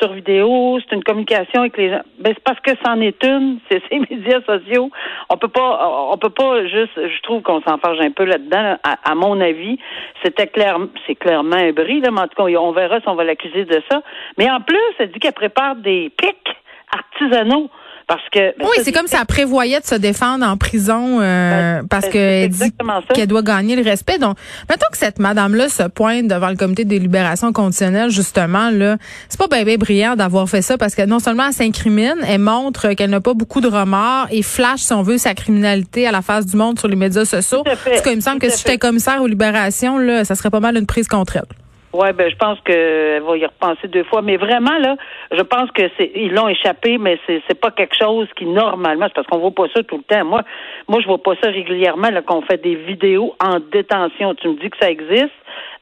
sur 0.00 0.12
vidéo, 0.12 0.78
c'est 0.80 0.96
une 0.96 1.04
communication 1.04 1.60
avec 1.60 1.76
les 1.76 1.90
gens. 1.90 2.02
Ben, 2.18 2.32
c'est 2.34 2.42
parce 2.42 2.58
que 2.60 2.72
c'en 2.84 3.00
est 3.00 3.22
une, 3.22 3.60
c'est 3.70 3.80
ces 3.88 4.00
médias 4.00 4.40
sociaux. 4.42 4.90
On 5.28 5.36
peut 5.36 5.48
pas, 5.48 6.08
on 6.10 6.18
peut 6.18 6.30
pas 6.30 6.66
juste, 6.66 6.96
je 6.96 7.22
trouve 7.22 7.42
qu'on 7.42 7.60
s'en 7.62 7.78
un 7.82 8.10
peu 8.10 8.24
là-dedans, 8.24 8.76
à, 8.82 9.14
mon 9.14 9.40
avis. 9.40 9.78
C'était 10.24 10.48
clair, 10.48 10.78
c'est 11.06 11.14
clairement 11.14 11.56
un 11.56 11.70
bris, 11.70 12.00
là, 12.00 12.10
mais 12.10 12.22
en 12.22 12.28
tout 12.28 12.42
cas, 12.42 12.58
on 12.58 12.72
verra 12.72 13.00
si 13.00 13.08
on 13.08 13.14
va 13.14 13.22
l'accuser 13.22 13.66
de 13.66 13.80
ça. 13.88 14.02
Mais 14.36 14.50
en 14.50 14.60
plus, 14.60 14.78
elle 14.98 15.12
dit 15.12 15.20
qu'elle 15.20 15.32
prépare 15.32 15.76
des 15.76 16.10
pics 16.10 16.56
artisanaux 16.92 17.70
parce 18.10 18.28
que, 18.32 18.58
ben, 18.58 18.66
oui, 18.66 18.82
c'est 18.82 18.90
comme 18.90 19.06
ça 19.06 19.24
prévoyait 19.24 19.78
de 19.78 19.86
se 19.86 19.94
défendre 19.94 20.44
en 20.44 20.56
prison 20.56 21.20
euh, 21.20 21.78
ben, 21.78 21.86
parce 21.88 22.08
qu'elle 22.08 22.48
dit 22.48 22.72
qu'elle 23.14 23.28
doit 23.28 23.42
gagner 23.42 23.76
le 23.76 23.84
respect. 23.88 24.18
Donc, 24.18 24.36
mettons 24.68 24.88
que 24.90 24.98
cette 24.98 25.20
madame-là 25.20 25.68
se 25.68 25.84
pointe 25.84 26.26
devant 26.26 26.48
le 26.48 26.56
comité 26.56 26.84
des 26.84 26.98
libérations 26.98 27.52
conditionnelles, 27.52 28.10
justement, 28.10 28.70
là, 28.72 28.96
c'est 29.28 29.38
pas 29.38 29.46
bien, 29.46 29.76
brillant 29.76 30.16
d'avoir 30.16 30.48
fait 30.48 30.60
ça 30.60 30.76
parce 30.76 30.96
que 30.96 31.02
non 31.06 31.20
seulement 31.20 31.46
elle 31.46 31.52
s'incrimine, 31.52 32.16
elle 32.26 32.40
montre 32.40 32.94
qu'elle 32.94 33.10
n'a 33.10 33.20
pas 33.20 33.34
beaucoup 33.34 33.60
de 33.60 33.68
remords 33.68 34.26
et 34.32 34.42
flash, 34.42 34.80
si 34.80 34.92
on 34.92 35.02
veut, 35.02 35.16
sa 35.16 35.34
criminalité 35.34 36.08
à 36.08 36.10
la 36.10 36.20
face 36.20 36.46
du 36.46 36.56
monde 36.56 36.80
sur 36.80 36.88
les 36.88 36.96
médias 36.96 37.24
sociaux. 37.24 37.62
Parce 37.62 38.02
qu'il 38.02 38.16
me 38.16 38.20
semble 38.20 38.40
que 38.40 38.50
si 38.50 38.58
j'étais 38.58 38.78
commissaire 38.78 39.22
aux 39.22 39.28
libérations, 39.28 39.98
là, 39.98 40.24
ça 40.24 40.34
serait 40.34 40.50
pas 40.50 40.58
mal 40.58 40.76
une 40.76 40.86
prise 40.86 41.06
contre 41.06 41.36
elle. 41.36 41.59
Ouais, 41.92 42.12
ben 42.12 42.30
je 42.30 42.36
pense 42.36 42.58
qu'elle 42.60 43.20
va 43.22 43.36
y 43.36 43.44
repenser 43.44 43.88
deux 43.88 44.04
fois. 44.04 44.22
Mais 44.22 44.36
vraiment, 44.36 44.78
là, 44.78 44.96
je 45.32 45.42
pense 45.42 45.70
que 45.72 45.82
c'est 45.98 46.12
ils 46.14 46.32
l'ont 46.32 46.48
échappé, 46.48 46.98
mais 46.98 47.18
c'est 47.26 47.42
c'est 47.48 47.58
pas 47.58 47.72
quelque 47.72 47.96
chose 47.96 48.28
qui 48.36 48.46
normalement, 48.46 49.06
c'est 49.06 49.14
parce 49.14 49.26
qu'on 49.26 49.38
voit 49.38 49.50
pas 49.50 49.66
ça 49.74 49.82
tout 49.82 49.96
le 49.96 50.04
temps. 50.04 50.24
Moi, 50.24 50.42
moi, 50.88 51.00
je 51.00 51.06
vois 51.06 51.22
pas 51.22 51.34
ça 51.42 51.48
régulièrement 51.50 52.10
là 52.10 52.22
qu'on 52.22 52.42
fait 52.42 52.62
des 52.62 52.76
vidéos 52.76 53.34
en 53.44 53.58
détention. 53.72 54.34
Tu 54.36 54.48
me 54.48 54.54
dis 54.54 54.70
que 54.70 54.78
ça 54.80 54.90
existe. 54.90 55.32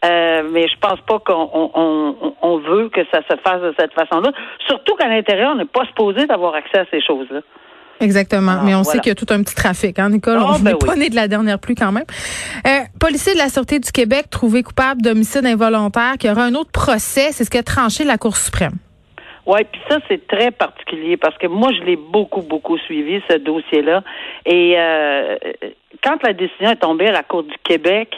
Euh, 0.05 0.49
mais 0.51 0.69
je 0.69 0.77
pense 0.81 1.01
pas 1.01 1.19
qu'on 1.19 1.51
on, 1.53 2.35
on, 2.41 2.59
veut 2.59 2.89
que 2.89 3.01
ça 3.13 3.21
se 3.29 3.37
fasse 3.39 3.61
de 3.61 3.75
cette 3.79 3.93
façon-là. 3.95 4.31
Surtout 4.67 4.95
qu'à 4.95 5.09
l'intérieur, 5.09 5.51
on 5.53 5.57
n'est 5.57 5.65
pas 5.65 5.85
supposé 5.87 6.27
d'avoir 6.27 6.55
accès 6.55 6.79
à 6.79 6.85
ces 6.91 7.01
choses-là. 7.01 7.41
Exactement. 8.01 8.63
Mais 8.65 8.75
on 8.75 8.85
sait 8.85 8.99
qu'il 8.99 9.09
y 9.09 9.13
a 9.13 9.15
tout 9.15 9.27
un 9.31 9.43
petit 9.43 9.55
trafic, 9.55 9.99
hein, 9.99 10.11
Nicole? 10.11 10.39
Oh, 10.41 10.53
on 10.55 10.59
ben 10.59 10.77
pas 10.77 10.95
né 10.95 11.11
de 11.11 11.17
la 11.17 11.29
dernière 11.29 11.59
pluie 11.59 11.75
quand 11.75 11.93
même. 11.93 12.05
Euh, 12.67 12.81
policier 13.01 13.35
de 13.35 13.39
la 13.39 13.49
Sûreté 13.49 13.79
du 13.79 13.91
Québec 13.91 14.27
trouvé 14.31 14.63
coupable 14.63 15.03
d'homicide 15.03 15.47
involontaire, 15.47 16.15
qui 16.19 16.29
aura 16.31 16.45
un 16.45 16.55
autre 16.55 16.71
procès. 16.71 17.33
C'est 17.33 17.45
ce 17.45 17.51
qu'a 17.51 17.63
tranché 17.63 18.05
la 18.05 18.19
Cour 18.19 18.37
suprême. 18.37 18.75
Oui, 19.47 19.61
puis 19.73 19.81
ça, 19.89 19.99
c'est 20.09 20.27
très 20.27 20.51
particulier 20.51 21.17
parce 21.17 21.37
que 21.39 21.47
moi, 21.47 21.71
je 21.73 21.85
l'ai 21.85 21.97
beaucoup, 21.97 22.43
beaucoup 22.43 22.77
suivi, 22.79 23.23
ce 23.31 23.39
dossier-là. 23.39 24.03
Et 24.45 24.75
euh, 24.77 25.37
quand 26.05 26.23
la 26.23 26.35
décision 26.35 26.71
est 26.71 26.77
tombée 26.77 27.09
à 27.09 27.13
la 27.13 27.23
Cour 27.23 27.45
du 27.45 27.55
Québec. 27.65 28.15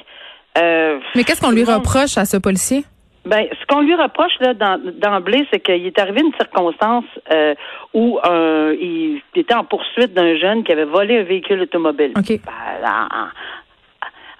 Euh, 0.58 0.98
Mais 1.14 1.22
qu'est-ce 1.24 1.40
qu'on 1.40 1.52
lui 1.52 1.64
reproche 1.64 2.18
à 2.18 2.24
ce 2.24 2.36
policier? 2.36 2.84
Ben, 3.30 3.46
ce 3.60 3.66
qu'on 3.66 3.82
lui 3.82 3.94
reproche 3.94 4.32
là 4.40 4.54
d'emblée, 4.54 5.46
c'est 5.52 5.60
qu'il 5.60 5.86
est 5.86 5.98
arrivé 6.00 6.20
une 6.20 6.34
circonstance 6.34 7.04
euh, 7.32 7.54
où 7.94 8.18
euh, 8.24 8.74
il 8.80 9.22
était 9.36 9.54
en 9.54 9.62
poursuite 9.62 10.12
d'un 10.14 10.34
jeune 10.36 10.64
qui 10.64 10.72
avait 10.72 10.84
volé 10.84 11.20
un 11.20 11.22
véhicule 11.22 11.60
automobile. 11.60 12.12
Ben, 12.14 13.08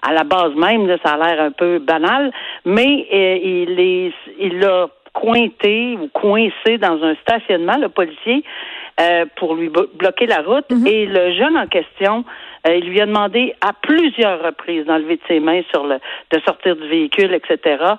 à, 0.01 0.13
la 0.13 0.23
base 0.25 0.53
même, 0.55 0.87
là, 0.87 0.97
ça 1.05 1.13
a 1.13 1.17
l'air 1.17 1.41
un 1.41 1.51
peu 1.51 1.79
banal, 1.79 2.33
mais 2.65 3.07
euh, 3.13 3.37
il 3.41 3.79
est, 3.79 4.13
il 4.37 4.59
l'a 4.59 4.89
cointé 5.13 5.97
ou 5.97 6.09
coincé 6.09 6.77
dans 6.77 7.01
un 7.01 7.15
stationnement, 7.21 7.77
le 7.77 7.87
policier, 7.87 8.43
euh, 8.99 9.25
pour 9.37 9.55
lui 9.55 9.69
bloquer 9.69 10.25
la 10.25 10.41
route. 10.41 10.69
Mhm. 10.69 10.85
Et 10.85 11.05
le 11.05 11.33
jeune 11.33 11.55
en 11.55 11.67
question, 11.67 12.25
il 12.67 12.89
lui 12.89 12.99
a 12.99 13.05
demandé 13.05 13.55
à 13.61 13.71
plusieurs 13.71 14.43
reprises 14.43 14.85
d'enlever 14.85 15.15
de 15.15 15.21
ses 15.29 15.39
mains 15.39 15.61
sur 15.71 15.85
le, 15.87 15.99
de 16.31 16.41
sortir 16.45 16.75
du 16.75 16.87
véhicule, 16.89 17.33
etc. 17.33 17.95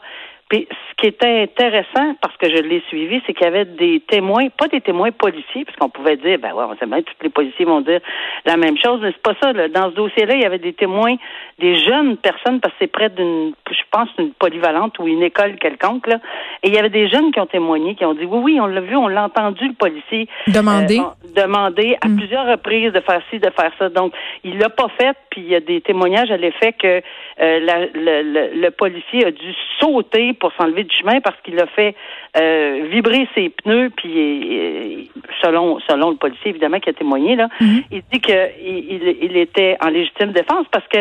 Puis 0.53 0.69
ce 0.71 0.95
qui 0.99 1.07
était 1.07 1.45
intéressant, 1.45 2.15
parce 2.21 2.37
que 2.37 2.47
je 2.47 2.61
l'ai 2.61 2.83
suivi, 2.89 3.23
c'est 3.27 3.33
qu'il 3.33 3.47
y 3.47 3.49
avait 3.49 3.65
des 3.65 4.01
témoins, 4.07 4.51
pas 4.51 4.69
des 4.69 4.83
témoins 4.83 5.11
policiers, 5.11 5.65
parce 5.65 5.79
qu'on 5.79 5.89
pouvait 5.89 6.19
dire, 6.19 6.39
ben 6.39 6.53
ouais, 6.53 6.65
on 6.69 6.77
sait 6.77 6.85
bien, 6.85 7.01
tous 7.01 7.15
les 7.23 7.31
policiers 7.31 7.65
vont 7.65 7.81
dire 7.81 8.01
la 8.45 8.59
même 8.59 8.77
chose, 8.77 9.01
mais 9.01 9.13
c'est 9.13 9.23
pas 9.23 9.35
ça. 9.43 9.55
Dans 9.69 9.89
ce 9.89 9.95
dossier-là, 9.95 10.35
il 10.35 10.43
y 10.43 10.45
avait 10.45 10.59
des 10.59 10.75
témoins, 10.75 11.15
des 11.59 11.77
jeunes 11.79 12.19
personnes, 12.19 12.61
parce 12.61 12.75
que 12.75 12.81
c'est 12.83 12.93
près 12.93 13.09
d'une, 13.09 13.55
pense, 13.93 14.09
une 14.19 14.33
polyvalente 14.33 14.99
ou 14.99 15.07
une 15.07 15.23
école 15.23 15.57
quelconque, 15.57 16.07
là. 16.07 16.19
Et 16.63 16.69
il 16.69 16.75
y 16.75 16.79
avait 16.79 16.91
des 16.91 17.09
jeunes 17.09 17.31
qui 17.33 17.41
ont 17.41 17.47
témoigné, 17.47 17.95
qui 17.95 18.05
ont 18.05 18.15
dit, 18.15 18.25
oui, 18.25 18.41
oui, 18.43 18.61
on 18.61 18.67
l'a 18.67 18.81
vu, 18.81 18.97
on 18.97 19.09
l'a 19.09 19.25
entendu, 19.25 19.69
le 19.69 19.75
policier. 19.75 20.29
Demander. 20.49 20.99
Euh, 20.99 21.29
demander 21.37 21.97
à 22.01 22.09
mm. 22.09 22.17
plusieurs 22.17 22.47
reprises 22.47 22.93
de 22.93 23.01
faire 23.01 23.21
ci, 23.31 23.39
de 23.39 23.51
faire 23.51 23.73
ça. 23.79 23.89
Donc, 23.89 24.13
il 24.45 24.59
l'a 24.59 24.71
pas 24.71 24.89
fait, 24.99 25.17
puis 25.31 25.43
il 25.43 25.49
y 25.49 25.55
a 25.55 25.61
des 25.61 25.81
témoignages 25.81 26.31
à 26.31 26.37
l'effet 26.37 26.73
que 26.73 27.03
euh, 27.41 27.61
la, 27.61 27.87
le, 27.87 28.61
le 28.61 28.71
policier 28.71 29.27
a 29.27 29.31
dû 29.31 29.55
sauter 29.81 30.33
pour 30.35 30.53
s'enlever 30.55 30.85
du 30.85 30.97
chemin 30.97 31.21
parce 31.21 31.37
qu'il 31.43 31.59
a 31.61 31.67
fait 31.67 31.95
euh, 32.37 32.87
vibrer 32.91 33.29
ses 33.35 33.51
pneus, 33.51 33.91
puis 33.95 35.11
selon 35.43 35.81
selon 35.81 36.11
le 36.11 36.17
policier 36.17 36.51
évidemment 36.51 36.81
qui 36.81 36.89
a 36.89 36.95
témoigné 36.95 37.37
là, 37.37 37.49
mhm. 37.61 37.83
il 37.91 38.03
dit 38.11 38.21
que 38.21 38.49
il, 38.59 39.17
il, 39.23 39.37
était 39.37 39.77
en 39.85 39.89
légitime 39.89 40.33
défense 40.33 40.67
parce 40.71 40.87
que 40.89 40.99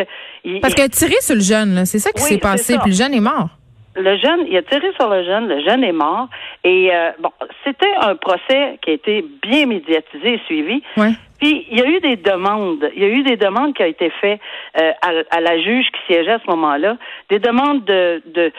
parce 0.60 0.74
qu'il 0.74 0.84
a 0.84 0.88
tiré 0.88 1.14
sur 1.20 1.34
le 1.34 1.40
jeune, 1.40 1.86
c'est 1.86 2.00
ça 2.00 2.12
qui 2.12 2.20
s'est 2.20 2.38
passé, 2.38 2.76
puis 2.82 2.90
le 2.90 2.96
jeune 2.96 3.14
est 3.14 3.20
mort. 3.20 3.48
Le 3.94 4.16
jeune, 4.16 4.46
il 4.48 4.56
a 4.56 4.62
tiré 4.62 4.90
sur 4.98 5.08
le 5.10 5.22
jeune, 5.22 5.48
le 5.48 5.62
jeune 5.62 5.84
est 5.84 5.92
mort. 5.92 6.28
Et 6.64 6.90
euh, 6.94 7.10
bon, 7.20 7.30
c'était 7.62 7.94
un 8.00 8.14
procès 8.16 8.78
qui 8.80 8.90
a 8.90 8.92
été 8.94 9.24
bien 9.42 9.66
médiatisé 9.66 10.34
et 10.34 10.40
suivi. 10.46 10.82
Ouais. 10.96 11.10
Puis 11.38 11.66
il 11.70 11.78
y 11.78 11.82
a 11.82 11.86
eu 11.86 12.00
des 12.00 12.16
demandes, 12.16 12.88
il 12.94 13.02
y 13.02 13.04
a 13.04 13.08
eu 13.08 13.22
des 13.22 13.36
demandes 13.36 13.74
qui 13.74 13.82
ont 13.82 13.86
été 13.86 14.10
faites 14.20 14.40
euh, 14.78 14.92
à, 15.02 15.36
à, 15.36 15.40
la 15.40 15.60
juge 15.60 15.86
qui 15.92 16.00
siégeait 16.06 16.32
à 16.32 16.38
ce 16.38 16.50
moment-là, 16.50 16.96
des 17.28 17.38
demandes 17.38 17.84
de, 17.84 18.22
de 18.34 18.52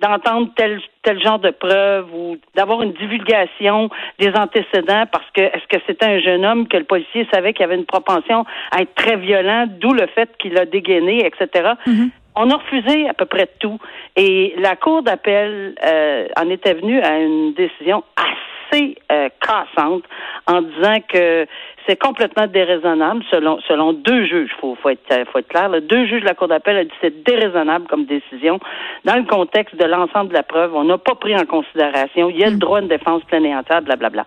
d'entendre 0.00 0.50
tel 0.56 0.80
tel 1.02 1.22
genre 1.22 1.38
de 1.38 1.50
preuve 1.50 2.06
ou 2.14 2.36
d'avoir 2.54 2.82
une 2.82 2.92
divulgation 2.92 3.90
des 4.18 4.32
antécédents 4.34 5.04
parce 5.10 5.28
que 5.34 5.40
est-ce 5.40 5.66
que 5.68 5.82
c'était 5.86 6.06
un 6.06 6.20
jeune 6.20 6.44
homme 6.44 6.68
que 6.68 6.76
le 6.76 6.84
policier 6.84 7.26
savait 7.32 7.52
qu'il 7.52 7.64
avait 7.64 7.76
une 7.76 7.86
propension 7.86 8.44
à 8.70 8.82
être 8.82 8.94
très 8.94 9.16
violent, 9.16 9.66
d'où 9.68 9.92
le 9.92 10.06
fait 10.06 10.30
qu'il 10.38 10.56
a 10.58 10.66
dégainé, 10.66 11.26
etc. 11.26 11.72
Mm-hmm. 11.86 12.10
On 12.36 12.50
a 12.50 12.56
refusé 12.56 13.08
à 13.08 13.14
peu 13.14 13.26
près 13.26 13.48
tout. 13.58 13.78
Et 14.16 14.54
la 14.58 14.76
Cour 14.76 15.02
d'appel 15.02 15.74
euh, 15.84 16.26
en 16.36 16.50
était 16.50 16.74
venue 16.74 17.00
à 17.00 17.18
une 17.18 17.54
décision 17.54 18.02
assez 18.16 18.53
euh, 19.12 19.28
cassante 19.40 20.04
en 20.46 20.62
disant 20.62 20.96
que 21.08 21.46
c'est 21.86 22.00
complètement 22.00 22.46
déraisonnable 22.46 23.22
selon 23.30 23.60
selon 23.68 23.92
deux 23.92 24.24
juges. 24.24 24.50
Faut 24.60 24.76
faut 24.82 24.88
être 24.90 25.26
faut 25.30 25.38
être 25.38 25.48
clair. 25.48 25.68
Là. 25.68 25.80
Deux 25.80 26.06
juges 26.06 26.22
de 26.22 26.26
la 26.26 26.34
Cour 26.34 26.48
d'appel 26.48 26.76
a 26.76 26.84
dit 26.84 26.90
c'est 27.00 27.22
déraisonnable 27.24 27.86
comme 27.86 28.06
décision 28.06 28.58
dans 29.04 29.16
le 29.16 29.24
contexte 29.24 29.76
de 29.76 29.84
l'ensemble 29.84 30.30
de 30.30 30.34
la 30.34 30.42
preuve. 30.42 30.74
On 30.74 30.84
n'a 30.84 30.98
pas 30.98 31.14
pris 31.14 31.36
en 31.36 31.44
considération. 31.44 32.30
Il 32.30 32.38
y 32.38 32.44
a 32.44 32.50
le 32.50 32.56
droit 32.56 32.80
de 32.80 32.88
défense 32.88 33.22
pleine 33.24 33.46
et 33.46 33.54
entière, 33.54 33.82
blablabla. 33.82 34.24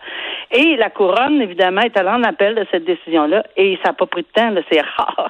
Et 0.52 0.76
la 0.78 0.90
couronne 0.90 1.42
évidemment 1.42 1.82
est 1.82 1.98
allée 1.98 2.10
en 2.10 2.24
appel 2.24 2.56
de 2.56 2.66
cette 2.72 2.86
décision-là 2.86 3.44
et 3.56 3.78
ça 3.84 3.90
n'a 3.90 3.94
pas 3.94 4.06
pris 4.06 4.22
de 4.22 4.28
temps. 4.34 4.54
C'est 4.72 4.82
rare. 4.98 5.30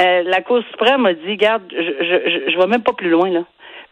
Euh, 0.00 0.22
la 0.24 0.40
Cour 0.42 0.62
suprême 0.70 1.06
a 1.06 1.14
dit, 1.14 1.36
garde, 1.36 1.62
je 1.70 1.82
je, 2.00 2.30
je, 2.30 2.52
je 2.52 2.58
vais 2.58 2.66
même 2.66 2.82
pas 2.82 2.92
plus 2.92 3.10
loin 3.10 3.30
là. 3.30 3.40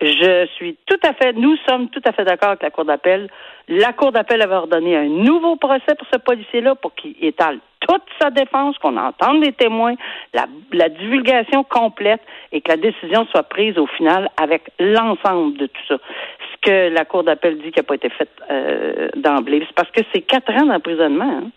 Je 0.00 0.46
suis 0.56 0.76
tout 0.86 0.98
à 1.02 1.14
fait, 1.14 1.32
nous 1.32 1.56
sommes 1.68 1.88
tout 1.88 2.02
à 2.04 2.12
fait 2.12 2.24
d'accord 2.24 2.50
avec 2.50 2.62
la 2.62 2.70
Cour 2.70 2.84
d'appel. 2.84 3.28
La 3.68 3.92
Cour 3.92 4.12
d'appel 4.12 4.42
avait 4.42 4.54
ordonné 4.54 4.96
un 4.96 5.08
nouveau 5.08 5.56
procès 5.56 5.94
pour 5.96 6.06
ce 6.12 6.18
policier-là 6.18 6.74
pour 6.74 6.94
qu'il 6.94 7.14
étale 7.20 7.60
toute 7.80 8.02
sa 8.20 8.30
défense, 8.30 8.76
qu'on 8.78 8.96
entende 8.96 9.42
les 9.42 9.52
témoins, 9.52 9.94
la, 10.34 10.88
divulgation 10.88 11.64
complète 11.64 12.20
et 12.52 12.60
que 12.60 12.70
la 12.70 12.76
décision 12.76 13.26
soit 13.26 13.44
prise 13.44 13.78
au 13.78 13.86
final 13.86 14.28
avec 14.40 14.70
l'ensemble 14.78 15.56
de 15.56 15.66
tout 15.66 15.82
ça. 15.88 15.96
Ce 15.96 16.68
que 16.68 16.92
la 16.92 17.04
Cour 17.04 17.24
d'appel 17.24 17.58
dit 17.58 17.70
qui 17.70 17.78
n'a 17.78 17.84
pas 17.84 17.94
été 17.94 18.10
fait 18.10 18.28
euh, 18.50 19.08
d'emblée, 19.16 19.62
c'est 19.66 19.74
parce 19.74 19.90
que 19.90 20.00
c'est 20.12 20.22
quatre 20.22 20.52
ans 20.52 20.66
d'emprisonnement. 20.66 21.42
Hein. 21.42 21.50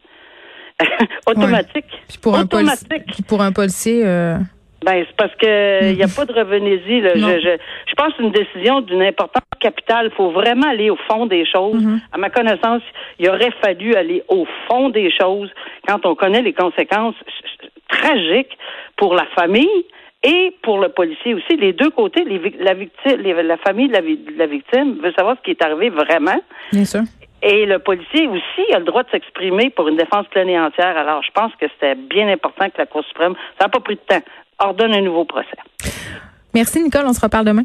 Automatique. 1.27 1.85
pour, 2.21 2.37
Automatique. 2.39 3.19
Un 3.19 3.23
pour 3.27 3.41
un 3.41 3.51
policier. 3.51 4.05
Euh, 4.05 4.37
ben, 4.83 5.05
c'est 5.07 5.15
parce 5.17 5.35
que 5.35 5.91
il 5.91 5.97
n'y 5.97 6.03
a 6.03 6.07
pas 6.07 6.25
de 6.25 6.33
revenez-y. 6.33 7.01
Je, 7.01 7.09
je, 7.17 7.57
je 7.87 7.95
pense 7.95 8.13
une 8.19 8.31
décision 8.31 8.81
d'une 8.81 9.01
importance 9.01 9.43
capitale. 9.59 10.09
Il 10.11 10.15
faut 10.15 10.31
vraiment 10.31 10.69
aller 10.69 10.89
au 10.89 10.97
fond 11.09 11.25
des 11.25 11.45
choses. 11.45 11.83
Mm-hmm. 11.83 11.99
À 12.13 12.17
ma 12.17 12.29
connaissance, 12.29 12.81
il 13.19 13.29
aurait 13.29 13.51
fallu 13.61 13.95
aller 13.95 14.23
au 14.29 14.45
fond 14.67 14.89
des 14.89 15.11
choses 15.11 15.49
quand 15.87 16.05
on 16.05 16.15
connaît 16.15 16.41
les 16.41 16.53
conséquences 16.53 17.15
tragiques 17.89 18.57
pour 18.95 19.15
la 19.15 19.25
famille 19.37 19.85
et 20.23 20.55
pour 20.61 20.79
le 20.79 20.89
policier 20.89 21.33
aussi. 21.33 21.57
Les 21.57 21.73
deux 21.73 21.89
côtés, 21.89 22.23
les, 22.23 22.39
la, 22.59 22.73
victime, 22.73 23.21
la 23.21 23.57
famille 23.57 23.87
de 23.87 23.93
la, 23.93 24.01
de 24.01 24.37
la 24.37 24.45
victime 24.45 24.99
veut 25.01 25.13
savoir 25.13 25.35
ce 25.37 25.43
qui 25.43 25.51
est 25.51 25.63
arrivé 25.63 25.89
vraiment. 25.89 26.39
Bien 26.71 26.85
sûr. 26.85 27.01
Et 27.41 27.65
le 27.65 27.79
policier 27.79 28.27
aussi 28.27 28.73
a 28.73 28.79
le 28.79 28.85
droit 28.85 29.03
de 29.03 29.09
s'exprimer 29.11 29.69
pour 29.69 29.87
une 29.87 29.95
défense 29.95 30.27
pleine 30.27 30.49
et 30.49 30.59
entière. 30.59 30.97
Alors, 30.97 31.23
je 31.23 31.31
pense 31.31 31.53
que 31.55 31.67
c'était 31.73 31.95
bien 31.95 32.27
important 32.27 32.69
que 32.69 32.77
la 32.77 32.85
Cour 32.85 33.03
suprême, 33.05 33.33
ça 33.57 33.65
n'a 33.65 33.69
pas 33.69 33.79
pris 33.79 33.95
de 33.95 34.01
temps, 34.01 34.21
ordonne 34.59 34.93
un 34.93 35.01
nouveau 35.01 35.25
procès. 35.25 35.57
Merci, 36.53 36.81
Nicole. 36.81 37.05
On 37.05 37.13
se 37.13 37.21
reparle 37.21 37.45
demain. 37.45 37.63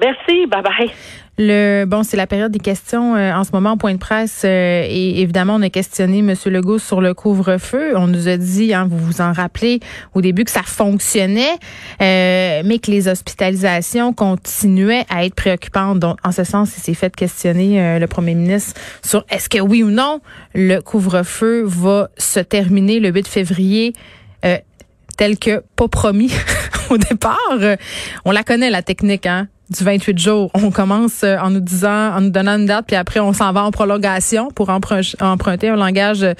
Merci. 0.00 0.46
Bye 0.46 0.62
bye. 0.62 0.90
Le 1.38 1.86
bon, 1.86 2.02
c'est 2.02 2.18
la 2.18 2.26
période 2.26 2.52
des 2.52 2.58
questions 2.58 3.16
euh, 3.16 3.32
en 3.32 3.42
ce 3.44 3.52
moment 3.52 3.72
au 3.72 3.76
point 3.76 3.94
de 3.94 3.98
presse 3.98 4.42
euh, 4.44 4.84
et 4.86 5.22
évidemment 5.22 5.54
on 5.54 5.62
a 5.62 5.70
questionné 5.70 6.18
M. 6.18 6.34
Legault 6.46 6.78
sur 6.78 7.00
le 7.00 7.14
couvre-feu. 7.14 7.96
On 7.96 8.06
nous 8.06 8.28
a 8.28 8.36
dit, 8.36 8.74
hein, 8.74 8.86
vous 8.88 8.98
vous 8.98 9.20
en 9.22 9.32
rappelez 9.32 9.80
au 10.14 10.20
début 10.20 10.44
que 10.44 10.50
ça 10.50 10.62
fonctionnait, 10.62 11.54
euh, 12.02 12.62
mais 12.66 12.78
que 12.78 12.90
les 12.90 13.08
hospitalisations 13.08 14.12
continuaient 14.12 15.06
à 15.08 15.24
être 15.24 15.34
préoccupantes. 15.34 16.00
Donc 16.00 16.18
en 16.22 16.32
ce 16.32 16.44
sens, 16.44 16.76
il 16.76 16.80
s'est 16.80 16.94
fait 16.94 17.16
questionner 17.16 17.98
le 17.98 18.06
Premier 18.06 18.34
ministre 18.34 18.78
sur 19.02 19.24
est-ce 19.30 19.48
que 19.48 19.58
oui 19.58 19.82
ou 19.82 19.90
non 19.90 20.20
le 20.54 20.80
couvre-feu 20.80 21.62
va 21.64 22.08
se 22.18 22.40
terminer 22.40 23.00
le 23.00 23.08
8 23.08 23.26
février 23.26 23.94
tel 25.22 25.38
que 25.38 25.62
pas 25.76 25.86
promis 25.86 26.32
au 26.90 26.98
départ. 26.98 27.38
On 28.24 28.32
la 28.32 28.42
connaît 28.42 28.70
la 28.70 28.82
technique, 28.82 29.24
hein 29.24 29.46
du 29.70 29.84
28 29.84 30.18
jours. 30.18 30.50
On 30.52 30.72
commence 30.72 31.22
euh, 31.22 31.36
en 31.38 31.50
nous 31.50 31.60
disant, 31.60 32.12
en 32.16 32.22
nous 32.22 32.30
donnant 32.30 32.58
une 32.58 32.66
date, 32.66 32.86
puis 32.88 32.96
après 32.96 33.20
on 33.20 33.32
s'en 33.32 33.52
va 33.52 33.62
en 33.62 33.70
prolongation 33.70 34.48
pour 34.48 34.68
emprunter 34.68 35.68
un 35.68 35.76
langage 35.76 36.24
euh, 36.24 36.34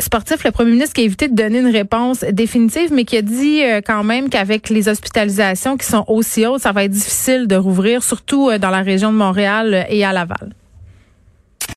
sportif. 0.00 0.42
Le 0.42 0.50
premier 0.50 0.72
ministre 0.72 0.94
qui 0.94 1.02
a 1.02 1.04
évité 1.04 1.28
de 1.28 1.36
donner 1.36 1.60
une 1.60 1.70
réponse 1.70 2.24
définitive, 2.32 2.92
mais 2.92 3.04
qui 3.04 3.16
a 3.16 3.22
dit 3.22 3.62
euh, 3.62 3.80
quand 3.80 4.02
même 4.02 4.28
qu'avec 4.28 4.70
les 4.70 4.88
hospitalisations 4.88 5.76
qui 5.76 5.86
sont 5.86 6.04
aussi 6.08 6.44
hautes, 6.44 6.62
ça 6.62 6.72
va 6.72 6.82
être 6.82 6.90
difficile 6.90 7.46
de 7.46 7.54
rouvrir, 7.54 8.02
surtout 8.02 8.50
dans 8.58 8.70
la 8.70 8.82
région 8.82 9.12
de 9.12 9.18
Montréal 9.18 9.86
et 9.88 10.04
à 10.04 10.12
Laval. 10.12 10.50